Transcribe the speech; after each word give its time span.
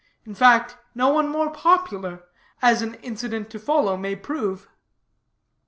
In 0.25 0.33
fact, 0.33 0.77
no 0.95 1.09
one 1.09 1.27
more 1.27 1.51
popular, 1.51 2.23
as 2.59 2.81
an 2.81 2.95
incident 3.03 3.51
to 3.51 3.59
follow 3.59 3.95
may 3.97 4.15
prove. 4.15 4.67